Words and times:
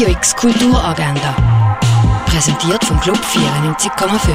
Radio 0.00 0.16
X 0.16 0.34
Kulturagenda. 0.34 1.78
Präsentiert 2.24 2.82
vom 2.86 2.98
Club 3.00 3.18
94,5. 3.18 4.34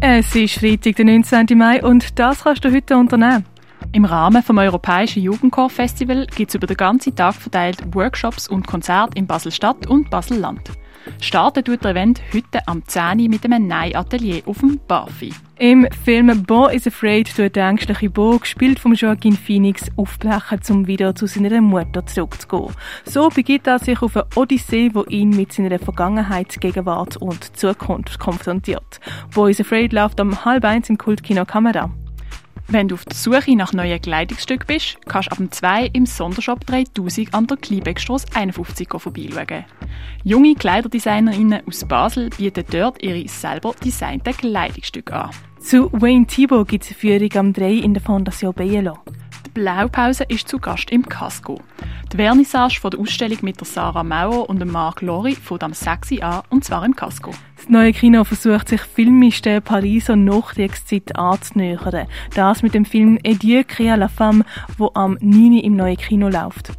Es 0.00 0.34
ist 0.34 0.58
Freitag, 0.58 0.96
der 0.96 1.04
19. 1.04 1.46
Mai 1.56 1.80
und 1.84 2.18
das 2.18 2.42
kannst 2.42 2.64
du 2.64 2.72
heute 2.72 2.96
unternehmen. 2.96 3.44
Im 3.92 4.04
Rahmen 4.04 4.42
vom 4.42 4.58
Europäischen 4.58 5.22
Jugendchor-Festival 5.22 6.26
gibt 6.34 6.50
es 6.50 6.56
über 6.56 6.66
den 6.66 6.76
ganzen 6.76 7.14
Tag 7.14 7.36
verteilt 7.36 7.94
Workshops 7.94 8.48
und 8.48 8.66
Konzerte 8.66 9.16
in 9.16 9.28
Basel-Stadt 9.28 9.86
und 9.86 10.10
Basel-Land. 10.10 10.72
Startet 11.20 11.66
tut 11.66 11.84
der 11.84 11.92
Event 11.92 12.20
heute 12.32 12.66
am 12.66 12.86
10. 12.86 13.18
mit 13.28 13.44
einem 13.44 13.66
Nein-Atelier 13.66 14.42
auf 14.46 14.58
dem 14.58 14.80
Barfi. 14.86 15.32
Im 15.58 15.86
Film 16.04 16.42
Bo 16.44 16.66
is 16.66 16.86
Afraid 16.86 17.34
tut 17.34 17.54
der 17.56 17.68
ängstliche 17.68 18.10
Bo, 18.10 18.38
gespielt 18.38 18.80
von 18.80 18.94
Joaquin 18.94 19.36
Phoenix, 19.36 19.86
aufbrechen, 19.96 20.60
um 20.70 20.86
wieder 20.86 21.14
zu 21.14 21.26
seiner 21.26 21.60
Mutter 21.60 22.04
zurückzugehen. 22.04 22.74
So 23.04 23.28
begibt 23.28 23.66
er 23.66 23.78
sich 23.78 24.02
auf 24.02 24.16
eine 24.16 24.26
Odyssee, 24.34 24.90
wo 24.92 25.04
ihn 25.04 25.30
mit 25.30 25.52
seiner 25.52 25.78
Vergangenheit, 25.78 26.60
Gegenwart 26.60 27.16
und 27.16 27.56
Zukunft 27.56 28.18
konfrontiert. 28.18 29.00
Bo 29.34 29.46
is 29.46 29.60
Afraid 29.60 29.92
läuft 29.92 30.20
am 30.20 30.44
halb 30.44 30.64
eins 30.64 30.90
im 30.90 30.98
Kultkino 30.98 31.44
Kamera. 31.44 31.90
Wenn 32.72 32.88
du 32.88 32.94
auf 32.94 33.04
der 33.04 33.14
Suche 33.14 33.54
nach 33.54 33.74
neuen 33.74 34.00
Kleidungsstücken 34.00 34.66
bist, 34.66 34.96
kannst 35.06 35.28
du 35.28 35.32
ab 35.32 35.36
dem 35.36 35.52
2 35.52 35.90
im 35.92 36.06
Sondershop 36.06 36.64
3000 36.64 37.34
an 37.34 37.46
der 37.46 37.58
Kleinbeckstrasse 37.58 38.28
51 38.32 38.88
vorbeischauen. 38.96 39.66
Junge 40.24 40.54
Kleiderdesignerinnen 40.54 41.68
aus 41.68 41.84
Basel 41.84 42.30
bieten 42.30 42.64
dort 42.70 43.02
ihre 43.02 43.28
selber 43.28 43.74
designten 43.84 44.34
Kleidungsstücke 44.34 45.12
an. 45.12 45.30
Zu 45.60 45.92
Wayne 45.92 46.26
Thibault 46.26 46.66
gibt 46.66 46.84
es 46.84 46.92
eine 46.92 46.98
Führung 46.98 47.32
am 47.36 47.52
3 47.52 47.72
in 47.72 47.92
der 47.92 48.02
Fondation 48.02 48.54
Bielo. 48.54 48.98
Blaupause 49.54 50.24
ist 50.28 50.48
zu 50.48 50.58
Gast 50.58 50.90
im 50.90 51.06
Casco. 51.06 51.60
Die 52.12 52.16
Vernissage 52.16 52.80
von 52.80 52.90
der 52.90 53.00
Ausstellung 53.00 53.38
mit 53.42 53.60
der 53.60 53.66
Sarah 53.66 54.02
Mauer 54.02 54.48
und 54.48 54.60
dem 54.60 54.70
Marc 54.72 55.02
Lori 55.02 55.34
fängt 55.34 55.62
am 55.62 55.74
6 55.74 56.20
an, 56.20 56.42
und 56.48 56.64
zwar 56.64 56.84
im 56.84 56.96
Casco. 56.96 57.32
Das 57.56 57.68
neue 57.68 57.92
Kino 57.92 58.24
versucht 58.24 58.68
sich 58.68 58.80
filmisch 58.80 59.42
der 59.42 59.60
Pariser 59.60 60.16
Nachkriegszeit 60.16 61.16
anzunähern. 61.16 62.06
Das 62.34 62.62
mit 62.62 62.74
dem 62.74 62.84
Film 62.84 63.18
Edieu 63.22 63.60
créa 63.60 63.96
la 63.96 64.08
femme, 64.08 64.44
wo 64.78 64.90
am 64.94 65.18
9 65.20 65.58
im 65.58 65.76
neuen 65.76 65.96
Kino 65.96 66.28
läuft. 66.28 66.72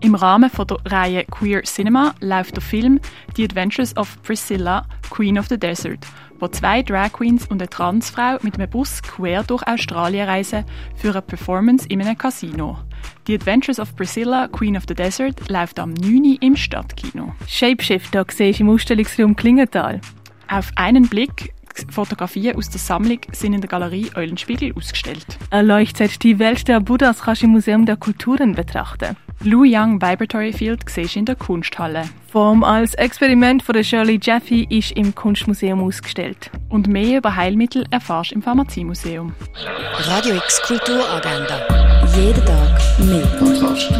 Im 0.00 0.14
Rahmen 0.14 0.50
von 0.50 0.66
der 0.66 0.78
Reihe 0.86 1.24
Queer 1.24 1.62
Cinema 1.62 2.14
läuft 2.20 2.56
der 2.56 2.62
Film 2.62 3.00
The 3.36 3.44
Adventures 3.44 3.96
of 3.96 4.20
Priscilla, 4.22 4.86
Queen 5.10 5.38
of 5.38 5.48
the 5.48 5.58
Desert, 5.58 6.06
wo 6.38 6.48
zwei 6.48 6.82
Drag 6.82 7.12
Queens 7.12 7.46
und 7.46 7.62
eine 7.62 7.70
Transfrau 7.70 8.36
mit 8.42 8.56
einem 8.56 8.68
Bus 8.68 9.02
quer 9.02 9.42
durch 9.44 9.66
Australien 9.66 10.28
reisen 10.28 10.64
für 10.96 11.10
eine 11.10 11.22
Performance 11.22 11.86
in 11.88 12.02
einem 12.02 12.18
Casino. 12.18 12.78
The 13.26 13.34
Adventures 13.34 13.80
of 13.80 13.96
Priscilla, 13.96 14.48
Queen 14.48 14.76
of 14.76 14.84
the 14.86 14.94
Desert 14.94 15.48
läuft 15.48 15.78
am 15.78 15.94
9. 15.94 16.36
im 16.40 16.56
Stadtkino. 16.56 17.34
Shapeshifter 17.46 18.26
siehst 18.28 18.58
du 18.58 18.64
im 18.64 18.70
Ausstellungsraum 18.70 19.34
Klingenthal. 19.36 20.00
Auf 20.48 20.70
einen 20.76 21.08
Blick 21.08 21.53
Fotografien 21.90 22.56
aus 22.56 22.70
der 22.70 22.80
Sammlung 22.80 23.18
sind 23.32 23.54
in 23.54 23.60
der 23.60 23.68
Galerie 23.68 24.10
Eulenspiegel 24.14 24.74
ausgestellt. 24.76 25.26
Erleuchtet 25.50 26.22
die 26.22 26.38
Welt 26.38 26.68
der 26.68 26.80
Buddhas 26.80 27.22
kannst 27.22 27.42
du 27.42 27.46
im 27.46 27.52
Museum 27.52 27.86
der 27.86 27.96
Kulturen 27.96 28.54
betrachten. 28.54 29.16
Lu 29.42 29.64
Yang 29.64 30.00
Vibratory 30.00 30.52
Field 30.52 30.88
siehst 30.88 31.16
du 31.16 31.18
in 31.18 31.24
der 31.26 31.36
Kunsthalle. 31.36 32.04
Form 32.30 32.64
als 32.64 32.94
Experiment 32.94 33.62
von 33.62 33.74
der 33.74 33.82
Shirley 33.82 34.18
Jaffe 34.22 34.64
ist 34.70 34.92
im 34.92 35.14
Kunstmuseum 35.14 35.82
ausgestellt. 35.82 36.50
Und 36.68 36.86
mehr 36.86 37.18
über 37.18 37.36
Heilmittel 37.36 37.84
erfährst 37.90 38.30
du 38.30 38.36
im 38.36 38.42
Pharmaziemuseum. 38.42 39.34
Radio 39.98 40.36
X 40.36 40.62
Kulturagenda. 40.62 41.60
Jeden 42.16 42.44
Tag 42.44 42.98
mehr. 43.00 43.26
Kontrast. 43.38 43.92